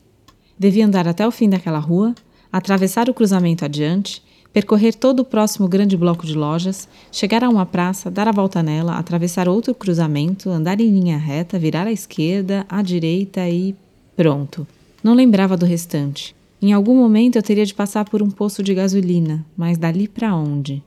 Devia 0.58 0.84
andar 0.84 1.08
até 1.08 1.26
o 1.26 1.30
fim 1.30 1.48
daquela 1.48 1.78
rua, 1.78 2.14
atravessar 2.52 3.08
o 3.08 3.14
cruzamento 3.14 3.64
adiante 3.64 4.22
percorrer 4.54 4.94
todo 4.94 5.20
o 5.20 5.24
próximo 5.24 5.66
grande 5.66 5.96
bloco 5.96 6.24
de 6.24 6.32
lojas, 6.32 6.88
chegar 7.10 7.42
a 7.42 7.48
uma 7.48 7.66
praça, 7.66 8.08
dar 8.08 8.28
a 8.28 8.32
volta 8.32 8.62
nela, 8.62 8.96
atravessar 8.96 9.48
outro 9.48 9.74
cruzamento, 9.74 10.48
andar 10.48 10.80
em 10.80 10.88
linha 10.88 11.18
reta, 11.18 11.58
virar 11.58 11.88
à 11.88 11.92
esquerda, 11.92 12.64
à 12.68 12.80
direita 12.80 13.46
e. 13.48 13.74
pronto. 14.16 14.64
Não 15.02 15.12
lembrava 15.12 15.56
do 15.56 15.66
restante. 15.66 16.36
Em 16.62 16.72
algum 16.72 16.94
momento 16.94 17.34
eu 17.34 17.42
teria 17.42 17.66
de 17.66 17.74
passar 17.74 18.08
por 18.08 18.22
um 18.22 18.30
posto 18.30 18.62
de 18.62 18.72
gasolina, 18.72 19.44
mas 19.56 19.76
dali 19.76 20.06
para 20.06 20.34
onde? 20.36 20.80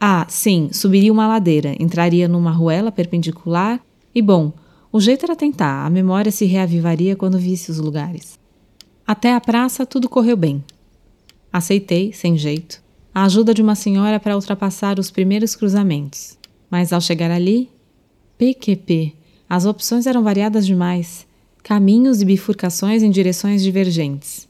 Ah, 0.00 0.26
sim, 0.28 0.68
subiria 0.72 1.12
uma 1.12 1.28
ladeira, 1.28 1.76
entraria 1.78 2.26
numa 2.26 2.50
ruela 2.50 2.90
perpendicular 2.90 3.80
e, 4.12 4.20
bom, 4.20 4.52
o 4.92 5.00
jeito 5.00 5.24
era 5.24 5.36
tentar, 5.36 5.86
a 5.86 5.90
memória 5.90 6.32
se 6.32 6.44
reavivaria 6.44 7.14
quando 7.14 7.38
visse 7.38 7.70
os 7.70 7.78
lugares. 7.78 8.36
Até 9.06 9.32
a 9.32 9.40
praça 9.40 9.86
tudo 9.86 10.08
correu 10.08 10.36
bem. 10.36 10.62
Aceitei, 11.52 12.12
sem 12.12 12.36
jeito 12.36 12.84
a 13.16 13.24
ajuda 13.24 13.54
de 13.54 13.62
uma 13.62 13.74
senhora 13.74 14.20
para 14.20 14.36
ultrapassar 14.36 14.98
os 14.98 15.10
primeiros 15.10 15.56
cruzamentos. 15.56 16.36
Mas 16.70 16.92
ao 16.92 17.00
chegar 17.00 17.30
ali, 17.30 17.70
PQP, 18.36 19.14
as 19.48 19.64
opções 19.64 20.06
eram 20.06 20.22
variadas 20.22 20.66
demais, 20.66 21.26
caminhos 21.62 22.20
e 22.20 22.26
bifurcações 22.26 23.02
em 23.02 23.10
direções 23.10 23.62
divergentes. 23.62 24.46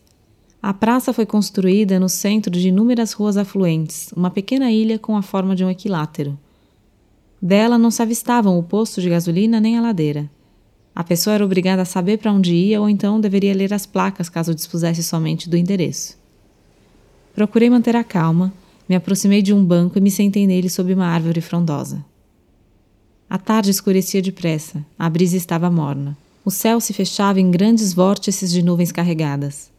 A 0.61 0.75
praça 0.75 1.13
foi 1.13 1.25
construída 1.25 2.01
no 2.01 2.09
centro 2.09 2.51
de 2.51 2.71
inúmeras 2.71 3.13
ruas 3.13 3.37
afluentes, 3.37 4.11
uma 4.17 4.31
pequena 4.31 4.69
ilha 4.69 4.99
com 4.99 5.17
a 5.17 5.23
forma 5.23 5.55
de 5.55 5.65
um 5.65 5.71
equilátero. 5.71 6.37
Dela 7.41 7.79
não 7.79 7.93
se 7.93 8.03
avistavam 8.03 8.59
o 8.59 8.65
posto 8.65 9.01
de 9.01 9.09
gasolina 9.09 9.61
nem 9.61 9.79
a 9.79 9.81
ladeira. 9.81 10.29
A 10.93 11.05
pessoa 11.05 11.35
era 11.35 11.45
obrigada 11.45 11.83
a 11.83 11.85
saber 11.85 12.19
para 12.19 12.33
onde 12.33 12.53
ia 12.53 12.81
ou 12.81 12.89
então 12.89 13.21
deveria 13.21 13.55
ler 13.55 13.73
as 13.73 13.87
placas 13.87 14.29
caso 14.29 14.53
dispusesse 14.53 15.05
somente 15.05 15.49
do 15.49 15.57
endereço. 15.57 16.26
Procurei 17.37 17.69
manter 17.69 17.95
a 17.95 18.03
calma, 18.03 18.51
me 18.89 18.97
aproximei 18.97 19.43
de 19.43 19.53
um 19.53 19.63
banco 19.63 19.99
e 19.99 20.01
me 20.01 20.11
sentei 20.11 20.47
nele 20.47 20.71
sob 20.71 20.95
uma 20.95 21.05
árvore 21.05 21.43
frondosa. 21.43 22.03
A 23.29 23.37
tarde 23.37 23.71
escurecia 23.71 24.23
depressa, 24.23 24.83
a 24.99 25.11
brisa 25.11 25.37
estava 25.37 25.71
morna. 25.71 26.17
O 26.43 26.51
céu 26.51 26.81
se 26.81 26.95
fechava 26.95 27.39
em 27.39 27.51
grandes 27.51 27.93
vórtices 27.93 28.51
de 28.51 28.63
nuvens 28.63 28.91
carregadas. 28.91 29.71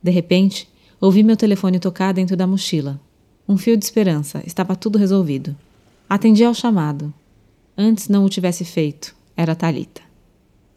De 0.00 0.12
repente, 0.12 0.68
ouvi 1.00 1.24
meu 1.24 1.36
telefone 1.36 1.80
tocar 1.80 2.14
dentro 2.14 2.36
da 2.36 2.46
mochila. 2.46 3.00
Um 3.48 3.56
fio 3.56 3.76
de 3.76 3.84
esperança, 3.84 4.40
estava 4.46 4.76
tudo 4.76 4.96
resolvido. 4.96 5.56
Atendi 6.08 6.44
ao 6.44 6.54
chamado. 6.54 7.12
Antes 7.76 8.08
não 8.08 8.24
o 8.24 8.30
tivesse 8.30 8.64
feito, 8.64 9.16
era 9.36 9.56
Talita. 9.56 10.00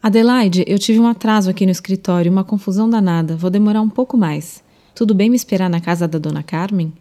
Adelaide, 0.02 0.64
eu 0.66 0.80
tive 0.80 0.98
um 0.98 1.06
atraso 1.06 1.48
aqui 1.48 1.64
no 1.64 1.70
escritório, 1.70 2.32
uma 2.32 2.42
confusão 2.42 2.90
danada. 2.90 3.36
Vou 3.36 3.50
demorar 3.50 3.82
um 3.82 3.88
pouco 3.88 4.18
mais. 4.18 4.66
Tudo 4.98 5.14
bem 5.14 5.30
me 5.30 5.36
esperar 5.36 5.70
na 5.70 5.80
casa 5.80 6.08
da 6.08 6.18
dona 6.18 6.42
Carmen? 6.42 6.92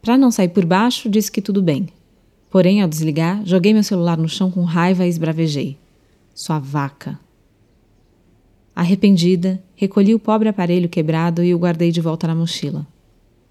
Para 0.00 0.18
não 0.18 0.28
sair 0.28 0.48
por 0.48 0.66
baixo, 0.66 1.08
disse 1.08 1.30
que 1.30 1.40
tudo 1.40 1.62
bem. 1.62 1.88
Porém, 2.50 2.82
ao 2.82 2.88
desligar, 2.88 3.42
joguei 3.44 3.72
meu 3.72 3.84
celular 3.84 4.18
no 4.18 4.28
chão 4.28 4.50
com 4.50 4.64
raiva 4.64 5.06
e 5.06 5.08
esbravejei. 5.08 5.78
Sua 6.34 6.58
vaca. 6.58 7.16
Arrependida, 8.74 9.62
recolhi 9.76 10.16
o 10.16 10.18
pobre 10.18 10.48
aparelho 10.48 10.88
quebrado 10.88 11.44
e 11.44 11.54
o 11.54 11.58
guardei 11.58 11.92
de 11.92 12.00
volta 12.00 12.26
na 12.26 12.34
mochila. 12.34 12.84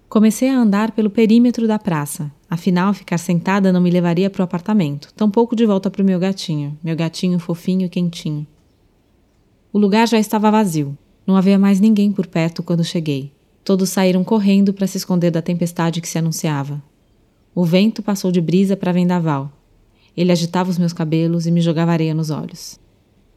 Comecei 0.06 0.50
a 0.50 0.58
andar 0.58 0.90
pelo 0.90 1.08
perímetro 1.08 1.66
da 1.66 1.78
praça. 1.78 2.30
Afinal, 2.50 2.92
ficar 2.92 3.16
sentada 3.16 3.72
não 3.72 3.80
me 3.80 3.90
levaria 3.90 4.28
para 4.28 4.42
o 4.42 4.44
apartamento, 4.44 5.14
tampouco 5.14 5.56
de 5.56 5.64
volta 5.64 5.90
para 5.90 6.02
o 6.02 6.04
meu 6.04 6.18
gatinho, 6.18 6.78
meu 6.84 6.94
gatinho 6.94 7.38
fofinho 7.38 7.86
e 7.86 7.88
quentinho. 7.88 8.46
O 9.72 9.78
lugar 9.78 10.06
já 10.06 10.18
estava 10.18 10.50
vazio. 10.50 10.94
Não 11.26 11.36
havia 11.36 11.58
mais 11.58 11.80
ninguém 11.80 12.12
por 12.12 12.26
perto 12.26 12.62
quando 12.62 12.84
cheguei. 12.84 13.32
Todos 13.64 13.90
saíram 13.90 14.24
correndo 14.24 14.72
para 14.72 14.86
se 14.86 14.96
esconder 14.96 15.30
da 15.30 15.40
tempestade 15.40 16.00
que 16.00 16.08
se 16.08 16.18
anunciava. 16.18 16.82
O 17.54 17.64
vento 17.64 18.02
passou 18.02 18.32
de 18.32 18.40
brisa 18.40 18.76
para 18.76 18.92
vendaval. 18.92 19.52
Ele 20.16 20.32
agitava 20.32 20.70
os 20.70 20.78
meus 20.78 20.92
cabelos 20.92 21.46
e 21.46 21.50
me 21.50 21.60
jogava 21.60 21.92
areia 21.92 22.14
nos 22.14 22.30
olhos. 22.30 22.78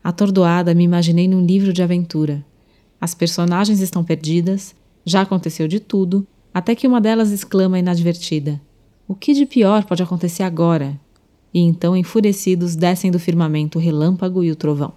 Atordoada, 0.04 0.74
me 0.74 0.84
imaginei 0.84 1.27
num 1.27 1.46
livro 1.46 1.72
de 1.72 1.84
aventura. 1.84 2.46
As 3.00 3.13
personagens 3.13 3.82
estão 3.82 4.04
perdidas, 4.04 4.75
já 5.06 5.22
aconteceu 5.22 5.68
de 5.68 5.80
tudo, 5.80 6.25
até 6.54 6.74
que 6.74 6.88
uma 6.88 7.01
delas 7.01 7.32
exclama 7.32 7.77
inadvertida: 7.77 8.60
O 9.08 9.13
que 9.13 9.34
de 9.34 9.46
pior 9.46 9.84
pode 9.86 10.01
acontecer 10.01 10.44
agora? 10.44 11.00
E 11.54 11.60
então, 11.60 11.96
enfurecidos, 11.96 12.75
descem 12.75 13.12
do 13.12 13.20
firmamento 13.20 13.77
o 13.77 13.82
relâmpago 13.82 14.44
e 14.44 14.51
o 14.51 14.56
trovão. 14.56 14.94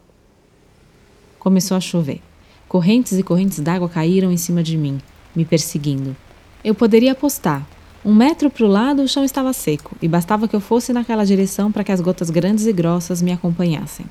Começou 1.38 1.76
a 1.76 1.80
chover. 1.80 2.21
Correntes 2.68 3.18
e 3.18 3.22
correntes 3.22 3.60
d'água 3.60 3.88
caíram 3.88 4.30
em 4.30 4.37
cima 4.37 4.62
de 4.62 4.76
mim, 4.76 5.00
me 5.34 5.42
perseguindo. 5.42 6.14
Eu 6.62 6.75
poderia 6.75 7.12
apostar. 7.12 7.66
Um 8.04 8.14
metro 8.14 8.50
para 8.50 8.64
o 8.66 8.68
lado, 8.68 9.02
o 9.02 9.08
chão 9.08 9.25
estava 9.25 9.54
seco, 9.54 9.96
e 10.02 10.06
bastava 10.06 10.46
que 10.46 10.54
eu 10.54 10.60
fosse 10.60 10.92
naquela 10.92 11.25
direção 11.25 11.72
para 11.72 11.82
que 11.82 11.90
as 11.90 12.00
gotas 12.00 12.28
grandes 12.28 12.66
e 12.66 12.72
grossas 12.72 13.22
me 13.22 13.32
acompanhassem. 13.32 14.04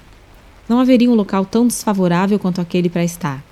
Não 0.68 0.80
haveria 0.80 1.10
um 1.10 1.14
local 1.14 1.46
tão 1.46 1.68
desfavorável 1.68 2.40
quanto 2.40 2.60
aquele 2.60 2.90
para 2.90 3.04
estar. 3.04 3.44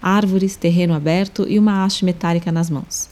Árvores, 0.00 0.54
terreno 0.54 0.94
aberto 0.94 1.46
e 1.48 1.58
uma 1.58 1.84
haste 1.84 2.04
metálica 2.04 2.52
nas 2.52 2.70
mãos. 2.70 3.10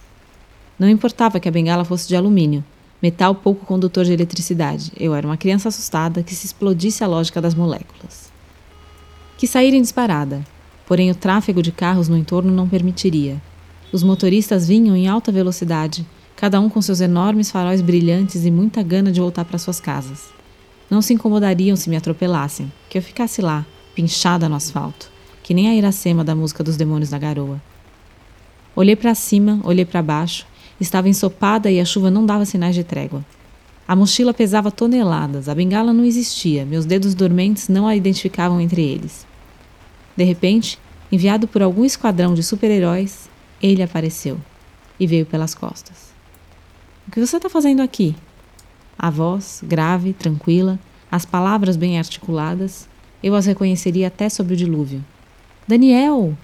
Não 0.79 0.89
importava 0.89 1.41
que 1.41 1.49
a 1.49 1.53
bengala 1.53 1.85
fosse 1.85 2.07
de 2.07 2.15
alumínio, 2.15 2.65
metal 3.03 3.35
pouco 3.35 3.67
condutor 3.67 4.05
de 4.05 4.13
eletricidade. 4.13 4.93
Eu 4.97 5.13
era 5.13 5.27
uma 5.27 5.37
criança 5.37 5.69
assustada 5.69 6.23
que 6.23 6.37
se 6.37 6.47
explodisse 6.47 7.03
a 7.03 7.09
lógica 7.09 7.41
das 7.41 7.55
moléculas. 7.55 8.31
Que 9.37 9.47
sair 9.47 9.75
em 9.75 9.83
disparada, 9.83 10.45
porém 10.87 11.11
o 11.11 11.15
tráfego 11.15 11.63
de 11.63 11.73
carros 11.73 12.09
no 12.09 12.17
entorno 12.17 12.53
não 12.53 12.69
permitiria. 12.69 13.41
Os 13.93 14.03
motoristas 14.03 14.67
vinham 14.67 14.97
em 14.97 15.07
alta 15.07 15.31
velocidade, 15.31 16.07
cada 16.37 16.61
um 16.61 16.69
com 16.69 16.81
seus 16.81 17.01
enormes 17.01 17.51
faróis 17.51 17.81
brilhantes 17.81 18.45
e 18.45 18.51
muita 18.51 18.83
gana 18.83 19.13
de 19.13 19.21
voltar 19.21 19.45
para 19.45 19.59
suas 19.59 19.81
casas. 19.81 20.31
Não 20.91 21.01
se 21.01 21.15
incomodariam 21.15 21.77
se 21.77 21.89
me 21.89 21.97
atropelassem, 21.97 22.71
que 22.91 22.99
eu 22.99 23.03
ficasse 23.03 23.41
lá, 23.41 23.65
pinchada 23.95 24.49
no 24.49 24.57
asfalto, 24.57 25.11
que 25.43 25.55
nem 25.55 25.69
a 25.69 25.75
Iracema 25.75 26.25
da 26.25 26.35
música 26.35 26.65
dos 26.65 26.77
demônios 26.77 27.11
da 27.11 27.19
garoa. 27.19 27.61
Olhei 28.75 28.97
para 28.97 29.15
cima, 29.15 29.61
olhei 29.65 29.85
para 29.85 30.03
baixo, 30.03 30.47
estava 30.81 31.09
ensopada 31.09 31.71
e 31.71 31.79
a 31.79 31.85
chuva 31.85 32.11
não 32.11 32.25
dava 32.25 32.45
sinais 32.45 32.75
de 32.75 32.83
trégua. 32.83 33.25
A 33.87 33.95
mochila 33.95 34.33
pesava 34.33 34.71
toneladas, 34.71 35.49
a 35.49 35.55
bengala 35.55 35.93
não 35.93 36.05
existia, 36.05 36.65
meus 36.65 36.87
dedos 36.87 37.15
dormentes 37.15 37.69
não 37.69 37.87
a 37.87 37.95
identificavam 37.95 38.61
entre 38.61 38.83
eles. 38.83 39.27
De 40.17 40.25
repente, 40.25 40.79
enviado 41.11 41.47
por 41.49 41.63
algum 41.63 41.85
esquadrão 41.85 42.35
de 42.35 42.43
super-heróis, 42.43 43.29
ele 43.63 43.83
apareceu 43.83 44.41
e 44.99 45.07
veio 45.07 45.27
pelas 45.27 45.55
costas. 45.55 46.13
O 47.07 47.11
que 47.11 47.21
você 47.21 47.37
está 47.37 47.49
fazendo 47.49 47.83
aqui? 47.83 48.15
A 48.99 49.11
voz, 49.11 49.61
grave, 49.65 50.13
tranquila, 50.13 50.79
as 51.11 51.25
palavras 51.25 51.77
bem 51.77 51.99
articuladas, 51.99 52.89
eu 53.23 53.35
as 53.35 53.47
reconheceria 53.47 54.09
até 54.09 54.29
sob 54.29 54.55
o 54.55 54.57
dilúvio. 54.57 55.05
Daniel! 55.67 56.37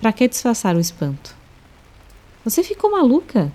Para 0.00 0.12
que 0.12 0.28
disfarçar 0.28 0.76
o 0.76 0.80
espanto? 0.80 1.34
Você 2.44 2.62
ficou 2.62 2.92
maluca? 2.92 3.52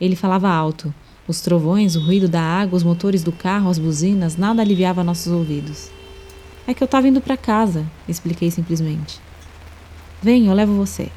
Ele 0.00 0.14
falava 0.14 0.48
alto. 0.48 0.94
Os 1.26 1.40
trovões, 1.40 1.96
o 1.96 2.00
ruído 2.00 2.28
da 2.28 2.40
água, 2.40 2.76
os 2.76 2.82
motores 2.82 3.22
do 3.22 3.32
carro, 3.32 3.68
as 3.68 3.78
buzinas, 3.78 4.36
nada 4.36 4.62
aliviava 4.62 5.02
nossos 5.02 5.32
ouvidos. 5.32 5.90
É 6.68 6.74
que 6.74 6.82
eu 6.82 6.84
estava 6.84 7.08
indo 7.08 7.18
para 7.22 7.34
casa, 7.34 7.86
expliquei 8.06 8.50
simplesmente. 8.50 9.18
Vem, 10.20 10.48
eu 10.48 10.52
levo 10.52 10.74
você. 10.74 11.08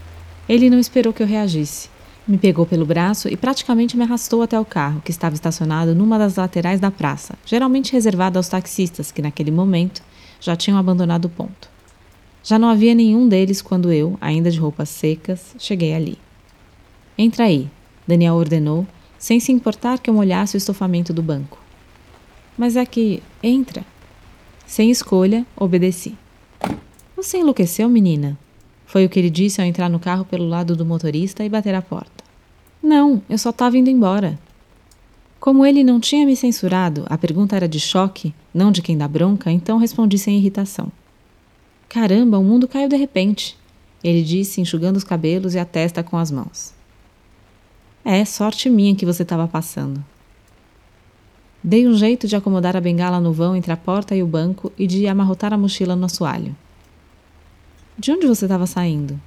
Ele 0.47 0.69
não 0.69 0.79
esperou 0.79 1.11
que 1.11 1.21
eu 1.21 1.27
reagisse. 1.27 1.89
Me 2.25 2.37
pegou 2.37 2.65
pelo 2.65 2.85
braço 2.85 3.27
e 3.27 3.35
praticamente 3.35 3.97
me 3.97 4.03
arrastou 4.03 4.41
até 4.41 4.57
o 4.57 4.63
carro, 4.63 5.01
que 5.03 5.11
estava 5.11 5.35
estacionado 5.35 5.93
numa 5.93 6.17
das 6.17 6.37
laterais 6.37 6.79
da 6.79 6.89
praça, 6.89 7.35
geralmente 7.45 7.91
reservada 7.91 8.39
aos 8.39 8.47
taxistas 8.47 9.11
que, 9.11 9.21
naquele 9.21 9.51
momento, 9.51 10.01
já 10.39 10.55
tinham 10.55 10.79
abandonado 10.79 11.25
o 11.25 11.29
ponto. 11.29 11.69
Já 12.41 12.57
não 12.57 12.69
havia 12.69 12.95
nenhum 12.95 13.27
deles 13.27 13.61
quando 13.61 13.91
eu, 13.91 14.17
ainda 14.21 14.49
de 14.49 14.57
roupas 14.57 14.87
secas, 14.87 15.53
cheguei 15.59 15.93
ali. 15.93 16.17
Entra 17.17 17.43
aí, 17.43 17.69
Daniel 18.07 18.35
ordenou, 18.35 18.87
sem 19.19 19.37
se 19.37 19.51
importar 19.51 19.99
que 19.99 20.09
eu 20.09 20.13
molhasse 20.13 20.55
o 20.55 20.57
estofamento 20.57 21.11
do 21.11 21.21
banco. 21.21 21.59
Mas 22.57 22.77
é 22.77 22.85
que. 22.85 23.21
Entra. 23.43 23.90
Sem 24.71 24.89
escolha, 24.89 25.45
obedeci. 25.53 26.17
Você 27.17 27.39
enlouqueceu, 27.39 27.89
menina? 27.89 28.39
Foi 28.85 29.03
o 29.05 29.09
que 29.09 29.19
ele 29.19 29.29
disse 29.29 29.59
ao 29.59 29.67
entrar 29.67 29.89
no 29.89 29.99
carro 29.99 30.23
pelo 30.23 30.47
lado 30.47 30.77
do 30.77 30.85
motorista 30.85 31.43
e 31.43 31.49
bater 31.49 31.75
a 31.75 31.81
porta. 31.81 32.23
Não, 32.81 33.21
eu 33.29 33.37
só 33.37 33.49
estava 33.49 33.77
indo 33.77 33.89
embora. 33.89 34.39
Como 35.41 35.65
ele 35.65 35.83
não 35.83 35.99
tinha 35.99 36.25
me 36.25 36.37
censurado, 36.37 37.05
a 37.09 37.17
pergunta 37.17 37.53
era 37.53 37.67
de 37.67 37.81
choque, 37.81 38.33
não 38.53 38.71
de 38.71 38.81
quem 38.81 38.97
dá 38.97 39.09
bronca, 39.09 39.51
então 39.51 39.77
respondi 39.77 40.17
sem 40.17 40.37
irritação. 40.37 40.89
Caramba, 41.89 42.39
o 42.39 42.43
mundo 42.45 42.65
caiu 42.65 42.87
de 42.87 42.95
repente, 42.95 43.57
ele 44.01 44.23
disse, 44.23 44.61
enxugando 44.61 44.95
os 44.95 45.03
cabelos 45.03 45.53
e 45.53 45.59
a 45.59 45.65
testa 45.65 46.01
com 46.01 46.15
as 46.15 46.31
mãos. 46.31 46.73
É, 48.05 48.23
sorte 48.23 48.69
minha 48.69 48.95
que 48.95 49.05
você 49.05 49.23
estava 49.23 49.49
passando. 49.49 50.01
Dei 51.63 51.87
um 51.87 51.93
jeito 51.93 52.27
de 52.27 52.35
acomodar 52.35 52.75
a 52.75 52.81
bengala 52.81 53.19
no 53.19 53.31
vão 53.31 53.55
entre 53.55 53.71
a 53.71 53.77
porta 53.77 54.15
e 54.15 54.23
o 54.23 54.27
banco 54.27 54.71
e 54.77 54.87
de 54.87 55.05
amarrotar 55.07 55.53
a 55.53 55.57
mochila 55.57 55.95
no 55.95 56.05
assoalho. 56.05 56.55
De 57.97 58.11
onde 58.11 58.25
você 58.25 58.45
estava 58.45 58.65
saindo? 58.65 59.19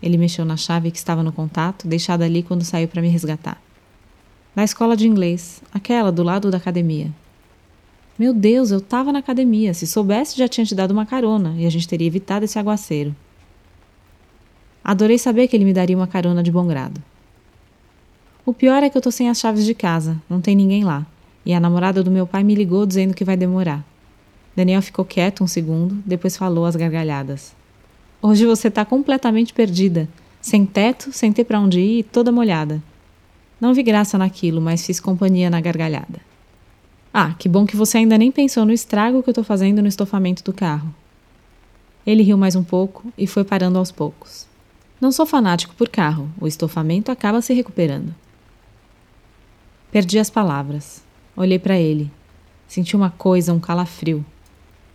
Ele 0.00 0.16
mexeu 0.16 0.44
na 0.44 0.56
chave 0.56 0.92
que 0.92 0.98
estava 0.98 1.22
no 1.22 1.32
contato, 1.32 1.88
deixada 1.88 2.24
ali 2.24 2.44
quando 2.44 2.62
saiu 2.62 2.86
para 2.86 3.02
me 3.02 3.08
resgatar. 3.08 3.60
Da 4.54 4.62
escola 4.62 4.96
de 4.96 5.08
inglês, 5.08 5.60
aquela 5.74 6.12
do 6.12 6.22
lado 6.22 6.48
da 6.48 6.58
academia. 6.58 7.12
Meu 8.16 8.32
Deus, 8.32 8.70
eu 8.70 8.78
estava 8.78 9.12
na 9.12 9.18
academia. 9.18 9.74
Se 9.74 9.86
soubesse, 9.86 10.38
já 10.38 10.46
tinha 10.46 10.64
te 10.64 10.76
dado 10.76 10.92
uma 10.92 11.06
carona 11.06 11.54
e 11.56 11.66
a 11.66 11.70
gente 11.70 11.88
teria 11.88 12.06
evitado 12.06 12.44
esse 12.44 12.58
aguaceiro. 12.58 13.14
Adorei 14.84 15.18
saber 15.18 15.48
que 15.48 15.56
ele 15.56 15.64
me 15.64 15.72
daria 15.72 15.96
uma 15.96 16.06
carona 16.06 16.42
de 16.42 16.52
bom 16.52 16.66
grado. 16.66 17.02
O 18.46 18.54
pior 18.54 18.82
é 18.82 18.88
que 18.88 18.96
eu 18.96 19.02
tô 19.02 19.10
sem 19.10 19.28
as 19.28 19.38
chaves 19.38 19.64
de 19.64 19.74
casa, 19.74 20.22
não 20.30 20.40
tem 20.40 20.54
ninguém 20.56 20.84
lá. 20.84 21.04
E 21.44 21.54
a 21.54 21.60
namorada 21.60 22.02
do 22.02 22.10
meu 22.10 22.26
pai 22.26 22.44
me 22.44 22.54
ligou 22.54 22.84
dizendo 22.84 23.14
que 23.14 23.24
vai 23.24 23.36
demorar. 23.36 23.84
Daniel 24.54 24.82
ficou 24.82 25.04
quieto 25.04 25.44
um 25.44 25.46
segundo, 25.46 25.94
depois 26.04 26.36
falou 26.36 26.66
às 26.66 26.74
gargalhadas. 26.74 27.54
Hoje 28.20 28.44
você 28.44 28.68
está 28.68 28.84
completamente 28.84 29.54
perdida, 29.54 30.08
sem 30.40 30.66
teto, 30.66 31.12
sem 31.12 31.32
ter 31.32 31.44
para 31.44 31.60
onde 31.60 31.78
ir 31.78 31.98
e 32.00 32.02
toda 32.02 32.32
molhada. 32.32 32.82
Não 33.60 33.72
vi 33.72 33.82
graça 33.82 34.18
naquilo, 34.18 34.60
mas 34.60 34.84
fiz 34.84 34.98
companhia 34.98 35.48
na 35.48 35.60
gargalhada. 35.60 36.20
Ah, 37.12 37.34
que 37.38 37.48
bom 37.48 37.66
que 37.66 37.76
você 37.76 37.98
ainda 37.98 38.18
nem 38.18 38.30
pensou 38.30 38.64
no 38.64 38.72
estrago 38.72 39.22
que 39.22 39.28
eu 39.28 39.32
estou 39.32 39.44
fazendo 39.44 39.80
no 39.80 39.88
estofamento 39.88 40.42
do 40.44 40.52
carro. 40.52 40.94
Ele 42.06 42.22
riu 42.22 42.38
mais 42.38 42.56
um 42.56 42.64
pouco 42.64 43.12
e 43.16 43.26
foi 43.26 43.44
parando 43.44 43.78
aos 43.78 43.92
poucos. 43.92 44.46
Não 45.00 45.12
sou 45.12 45.24
fanático 45.24 45.74
por 45.74 45.88
carro, 45.88 46.28
o 46.40 46.46
estofamento 46.46 47.12
acaba 47.12 47.40
se 47.40 47.54
recuperando. 47.54 48.14
Perdi 49.92 50.18
as 50.18 50.28
palavras. 50.28 51.02
Olhei 51.40 51.56
para 51.56 51.78
ele. 51.78 52.10
Senti 52.66 52.96
uma 52.96 53.10
coisa, 53.10 53.54
um 53.54 53.60
calafrio. 53.60 54.26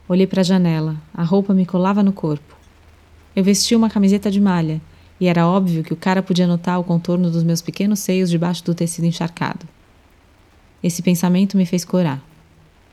Olhei 0.10 0.28
para 0.28 0.42
a 0.42 0.44
janela, 0.44 0.98
a 1.14 1.24
roupa 1.24 1.54
me 1.54 1.66
colava 1.66 2.04
no 2.04 2.12
corpo. 2.12 2.58
Eu 3.34 3.46
vestia 3.46 3.78
uma 3.78 3.90
camiseta 3.90 4.30
de 4.30 4.42
malha, 4.42 4.82
e 5.22 5.28
era 5.28 5.48
óbvio 5.48 5.86
que 5.86 5.94
o 5.94 5.96
cara 5.96 6.22
podia 6.22 6.46
notar 6.46 6.78
o 6.78 6.84
contorno 6.84 7.32
dos 7.32 7.44
meus 7.44 7.62
pequenos 7.62 8.00
seios 8.00 8.30
debaixo 8.30 8.62
do 8.66 8.76
tecido 8.76 9.06
encharcado. 9.06 9.66
Esse 10.84 11.02
pensamento 11.02 11.56
me 11.56 11.66
fez 11.66 11.86
corar. 11.86 12.22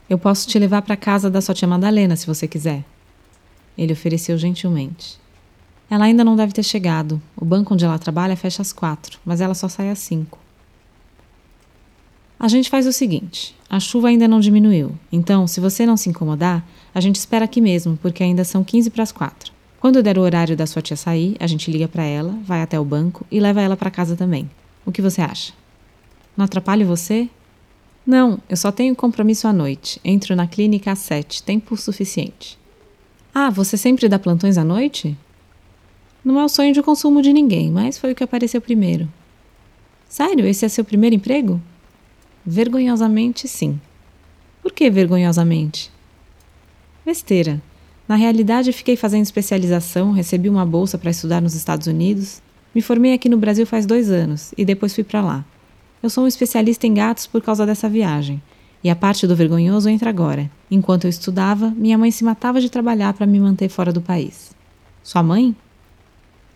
Eu 0.09 0.17
posso 0.17 0.47
te 0.47 0.57
levar 0.57 0.83
para 0.83 0.97
casa 0.97 1.29
da 1.29 1.41
sua 1.41 1.53
tia 1.53 1.67
Madalena, 1.67 2.15
se 2.15 2.29
você 2.29 2.47
quiser. 2.47 2.85
Ele 3.77 3.95
ofereceu 3.95 4.39
gentilmente. 4.39 5.19
Ela 5.91 6.05
ainda 6.05 6.23
não 6.23 6.37
deve 6.37 6.53
ter 6.53 6.63
chegado. 6.63 7.21
O 7.37 7.45
banco 7.45 7.75
onde 7.75 7.85
ela 7.85 7.99
trabalha 7.99 8.37
fecha 8.37 8.63
às 8.63 8.73
quatro, 8.73 9.19
mas 9.25 9.41
ela 9.41 9.55
só 9.55 9.67
sai 9.67 9.91
às 9.91 9.99
cinco. 9.99 10.40
A 12.41 12.49
gente 12.49 12.71
faz 12.71 12.87
o 12.87 12.93
seguinte: 12.93 13.55
a 13.69 13.79
chuva 13.79 14.09
ainda 14.09 14.27
não 14.27 14.41
diminuiu, 14.41 14.99
então, 15.13 15.47
se 15.47 15.61
você 15.61 15.85
não 15.85 15.95
se 15.95 16.09
incomodar, 16.09 16.67
a 16.95 16.99
gente 16.99 17.17
espera 17.17 17.45
aqui 17.45 17.61
mesmo, 17.61 17.99
porque 18.01 18.23
ainda 18.23 18.45
são 18.45 18.65
15 18.65 18.89
para 18.89 19.03
as 19.03 19.13
4. 19.13 19.53
Quando 19.79 20.03
der 20.03 20.17
o 20.17 20.23
horário 20.23 20.57
da 20.57 20.67
sua 20.67 20.81
tia 20.81 20.97
sair, 20.97 21.37
a 21.39 21.47
gente 21.47 21.71
liga 21.71 21.87
para 21.87 22.03
ela, 22.03 22.39
vai 22.43 22.63
até 22.63 22.81
o 22.81 22.85
banco 22.85 23.27
e 23.31 23.39
leva 23.39 23.61
ela 23.61 23.77
para 23.77 23.91
casa 23.91 24.17
também. 24.17 24.51
O 24.87 24.91
que 24.91 25.03
você 25.03 25.21
acha? 25.21 25.53
Não 26.35 26.47
atrapalho 26.47 26.87
você? 26.87 27.29
Não, 28.07 28.39
eu 28.49 28.57
só 28.57 28.73
tenho 28.73 28.97
compromisso 28.97 29.47
à 29.47 29.53
noite. 29.53 30.01
Entro 30.03 30.35
na 30.35 30.47
clínica 30.47 30.93
às 30.93 31.01
sete, 31.01 31.43
tempo 31.43 31.77
suficiente. 31.77 32.59
Ah, 33.35 33.51
você 33.51 33.77
sempre 33.77 34.09
dá 34.09 34.19
plantões 34.19 34.57
à 34.57 34.65
noite? 34.65 35.17
Não 36.25 36.41
é 36.41 36.45
o 36.45 36.49
sonho 36.49 36.73
de 36.73 36.83
consumo 36.83 37.21
de 37.21 37.35
ninguém, 37.35 37.71
mas 37.71 37.99
foi 37.99 38.13
o 38.13 38.15
que 38.15 38.25
apareceu 38.25 38.63
primeiro. 38.63 39.07
Sério, 40.09 40.47
esse 40.47 40.65
é 40.65 40.69
seu 40.69 40.85
primeiro 40.85 41.15
emprego? 41.15 41.61
Vergonhosamente, 42.45 43.47
sim. 43.47 43.81
Por 44.63 44.73
que 44.73 44.91
vergonhosamente? 44.91 45.91
Besteira. 47.05 47.61
Na 48.09 48.17
realidade, 48.17 48.73
fiquei 48.73 48.97
fazendo 48.97 49.23
especialização, 49.23 50.13
recebi 50.13 50.49
uma 50.49 50.67
bolsa 50.67 50.99
para 50.99 51.11
estudar 51.11 51.41
nos 51.41 51.55
Estados 51.55 51.87
Unidos, 51.87 52.43
me 52.75 52.81
formei 52.83 53.13
aqui 53.13 53.29
no 53.29 53.37
Brasil 53.37 53.67
faz 53.67 53.85
dois 53.85 54.11
anos 54.11 54.53
e 54.57 54.65
depois 54.65 54.95
fui 54.95 55.05
para 55.05 55.21
lá. 55.21 55.45
Eu 56.03 56.09
sou 56.09 56.25
um 56.25 56.29
especialista 56.29 56.87
em 56.87 56.95
gatos 56.95 57.27
por 57.27 57.43
causa 57.43 57.67
dessa 57.67 57.89
viagem. 57.89 58.43
E 58.83 58.89
a 58.89 58.97
parte 58.97 59.27
do 59.27 59.37
vergonhoso 59.37 59.89
entra 59.89 60.09
agora. 60.09 60.51
Enquanto 60.71 61.05
eu 61.05 61.11
estudava, 61.11 61.71
minha 61.77 61.99
mãe 61.99 62.11
se 62.11 62.25
matava 62.25 62.61
de 62.61 62.71
trabalhar 62.71 63.13
para 63.13 63.27
me 63.27 63.39
manter 63.39 63.69
fora 63.69 63.93
do 63.93 64.01
país. 64.01 64.53
Sua 65.03 65.23
mãe? 65.23 65.55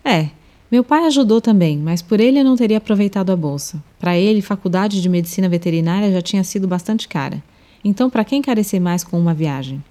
É, 0.03 0.29
meu 0.71 0.83
pai 0.83 1.05
ajudou 1.05 1.39
também, 1.39 1.77
mas 1.77 2.01
por 2.01 2.19
ele 2.19 2.39
eu 2.39 2.43
não 2.43 2.55
teria 2.55 2.77
aproveitado 2.77 3.31
a 3.31 3.35
bolsa. 3.35 3.81
Para 3.99 4.17
ele, 4.17 4.41
faculdade 4.41 5.01
de 5.01 5.07
medicina 5.07 5.47
veterinária 5.47 6.11
já 6.11 6.21
tinha 6.21 6.43
sido 6.43 6.67
bastante 6.67 7.07
cara. 7.07 7.43
Então, 7.83 8.09
para 8.09 8.25
quem 8.25 8.41
carecer 8.41 8.81
mais 8.81 9.03
com 9.03 9.19
uma 9.19 9.33
viagem? 9.33 9.83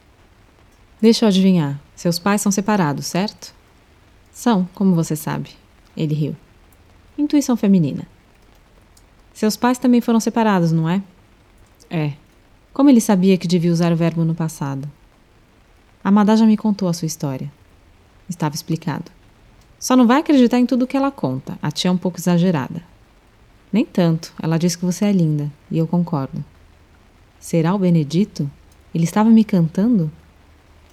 Deixa 1.00 1.24
eu 1.24 1.28
adivinhar. 1.28 1.80
Seus 1.94 2.18
pais 2.18 2.40
são 2.40 2.50
separados, 2.50 3.06
certo? 3.06 3.54
São, 4.32 4.68
como 4.74 4.96
você 4.96 5.14
sabe. 5.14 5.50
Ele 5.96 6.14
riu. 6.14 6.36
Intuição 7.16 7.56
feminina. 7.56 8.06
Seus 9.32 9.56
pais 9.56 9.78
também 9.78 10.00
foram 10.00 10.18
separados, 10.18 10.72
não 10.72 10.88
é? 10.88 11.00
É. 11.88 12.14
Como 12.72 12.90
ele 12.90 13.00
sabia 13.00 13.38
que 13.38 13.46
devia 13.46 13.70
usar 13.70 13.92
o 13.92 13.96
verbo 13.96 14.24
no 14.24 14.34
passado? 14.34 14.90
Amada 16.02 16.36
já 16.36 16.44
me 16.44 16.56
contou 16.56 16.88
a 16.88 16.92
sua 16.92 17.06
história. 17.06 17.50
Estava 18.28 18.56
explicado. 18.56 19.10
Só 19.84 19.94
não 19.94 20.06
vai 20.06 20.20
acreditar 20.20 20.58
em 20.58 20.64
tudo 20.64 20.86
que 20.86 20.96
ela 20.96 21.10
conta. 21.10 21.58
A 21.60 21.70
tia 21.70 21.90
é 21.90 21.92
um 21.92 21.98
pouco 21.98 22.18
exagerada. 22.18 22.82
Nem 23.70 23.84
tanto. 23.84 24.32
Ela 24.42 24.56
diz 24.56 24.74
que 24.74 24.82
você 24.82 25.04
é 25.04 25.12
linda. 25.12 25.52
E 25.70 25.76
eu 25.76 25.86
concordo. 25.86 26.42
Será 27.38 27.74
o 27.74 27.78
Benedito? 27.78 28.50
Ele 28.94 29.04
estava 29.04 29.28
me 29.28 29.44
cantando? 29.44 30.10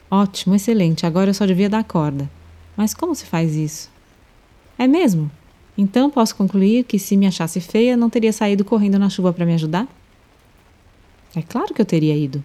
Ótimo, 0.10 0.55
excelente. 0.55 1.05
Agora 1.05 1.29
eu 1.29 1.33
só 1.33 1.45
devia 1.45 1.69
dar 1.69 1.86
corda. 1.86 2.29
Mas 2.75 2.93
como 2.93 3.15
se 3.15 3.25
faz 3.25 3.55
isso? 3.55 3.89
É 4.77 4.86
mesmo? 4.88 5.31
Então 5.77 6.12
posso 6.12 6.36
concluir 6.36 6.83
que 6.83 7.00
se 7.00 7.15
me 7.15 7.25
achasse 7.25 7.62
feia, 7.62 7.95
não 7.95 8.10
teria 8.10 8.33
saído 8.33 8.65
correndo 8.65 9.00
na 9.00 9.10
chuva 9.10 9.31
para 9.31 9.45
me 9.45 9.53
ajudar? 9.53 9.88
É 11.33 11.41
claro 11.41 11.74
que 11.74 11.81
eu 11.81 11.86
teria 11.86 12.17
ido. 12.17 12.43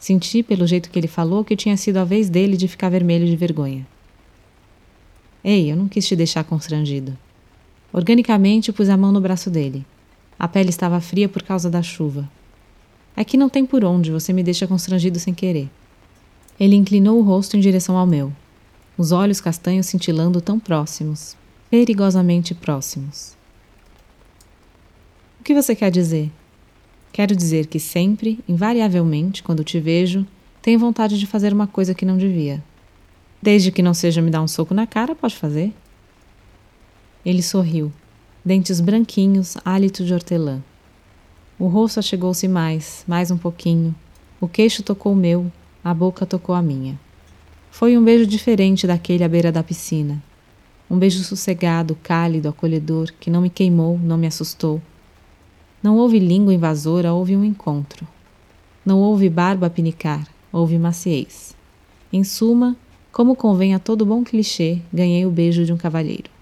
Senti, 0.00 0.42
pelo 0.42 0.66
jeito 0.66 0.90
que 0.90 0.98
ele 0.98 1.06
falou, 1.06 1.44
que 1.44 1.54
tinha 1.54 1.76
sido 1.76 1.98
a 1.98 2.04
vez 2.04 2.28
dele 2.28 2.56
de 2.56 2.66
ficar 2.66 2.88
vermelho 2.88 3.24
de 3.24 3.36
vergonha. 3.36 3.86
Ei, 5.50 5.72
eu 5.72 5.76
não 5.78 5.88
quis 5.88 6.06
te 6.06 6.14
deixar 6.14 6.44
constrangido. 6.44 7.16
Organicamente 7.90 8.70
pus 8.70 8.90
a 8.90 8.98
mão 8.98 9.10
no 9.10 9.18
braço 9.18 9.48
dele. 9.48 9.82
A 10.38 10.46
pele 10.46 10.68
estava 10.68 11.00
fria 11.00 11.26
por 11.26 11.42
causa 11.42 11.70
da 11.70 11.82
chuva. 11.82 12.30
É 13.16 13.24
que 13.24 13.38
não 13.38 13.48
tem 13.48 13.64
por 13.64 13.82
onde, 13.82 14.12
você 14.12 14.30
me 14.30 14.42
deixa 14.42 14.66
constrangido 14.66 15.18
sem 15.18 15.32
querer. 15.32 15.70
Ele 16.60 16.76
inclinou 16.76 17.18
o 17.18 17.22
rosto 17.22 17.56
em 17.56 17.60
direção 17.60 17.96
ao 17.96 18.06
meu, 18.06 18.30
os 18.98 19.10
olhos 19.10 19.40
castanhos 19.40 19.86
cintilando 19.86 20.38
tão 20.42 20.60
próximos, 20.60 21.34
perigosamente 21.70 22.54
próximos. 22.54 23.34
O 25.40 25.44
que 25.44 25.54
você 25.54 25.74
quer 25.74 25.90
dizer? 25.90 26.30
Quero 27.10 27.34
dizer 27.34 27.68
que 27.68 27.80
sempre, 27.80 28.38
invariavelmente, 28.46 29.42
quando 29.42 29.64
te 29.64 29.80
vejo, 29.80 30.26
tenho 30.60 30.78
vontade 30.78 31.18
de 31.18 31.26
fazer 31.26 31.54
uma 31.54 31.66
coisa 31.66 31.94
que 31.94 32.04
não 32.04 32.18
devia. 32.18 32.62
Desde 33.40 33.70
que 33.70 33.82
não 33.82 33.94
seja 33.94 34.20
me 34.20 34.30
dar 34.30 34.42
um 34.42 34.48
soco 34.48 34.74
na 34.74 34.86
cara, 34.86 35.14
pode 35.14 35.36
fazer. 35.36 35.72
Ele 37.24 37.42
sorriu, 37.42 37.92
dentes 38.44 38.80
branquinhos, 38.80 39.56
hálito 39.64 40.04
de 40.04 40.12
hortelã. 40.12 40.62
O 41.58 41.66
rosto 41.66 42.00
achegou-se 42.00 42.46
mais, 42.48 43.04
mais 43.06 43.30
um 43.30 43.36
pouquinho. 43.36 43.94
O 44.40 44.48
queixo 44.48 44.82
tocou 44.82 45.12
o 45.12 45.16
meu, 45.16 45.50
a 45.82 45.92
boca 45.92 46.24
tocou 46.24 46.54
a 46.54 46.62
minha. 46.62 46.98
Foi 47.70 47.96
um 47.96 48.04
beijo 48.04 48.26
diferente 48.26 48.86
daquele 48.86 49.24
à 49.24 49.28
beira 49.28 49.52
da 49.52 49.62
piscina. 49.62 50.22
Um 50.90 50.98
beijo 50.98 51.22
sossegado, 51.22 51.96
cálido, 52.02 52.48
acolhedor, 52.48 53.12
que 53.20 53.30
não 53.30 53.42
me 53.42 53.50
queimou, 53.50 53.98
não 53.98 54.16
me 54.16 54.26
assustou. 54.26 54.80
Não 55.82 55.96
houve 55.96 56.18
língua 56.18 56.54
invasora, 56.54 57.12
houve 57.12 57.36
um 57.36 57.44
encontro. 57.44 58.06
Não 58.84 59.00
houve 59.00 59.28
barba 59.28 59.66
a 59.66 59.70
pinicar, 59.70 60.26
houve 60.50 60.78
maciez. 60.78 61.54
Em 62.12 62.24
suma, 62.24 62.76
como 63.12 63.34
convém 63.34 63.74
a 63.74 63.78
todo 63.78 64.06
bom 64.06 64.22
clichê, 64.22 64.78
ganhei 64.92 65.24
o 65.26 65.30
beijo 65.30 65.64
de 65.64 65.72
um 65.72 65.76
cavalheiro. 65.76 66.37